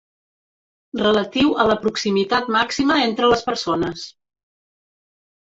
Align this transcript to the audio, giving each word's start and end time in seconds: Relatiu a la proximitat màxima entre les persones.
Relatiu 1.01 1.51
a 1.63 1.65
la 1.71 1.75
proximitat 1.83 2.49
màxima 2.57 2.99
entre 3.03 3.31
les 3.35 3.45
persones. 3.51 4.09